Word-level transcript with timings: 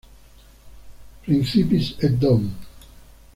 Principis 1.27 1.95
et 1.99 2.09
Dom. 2.17 2.49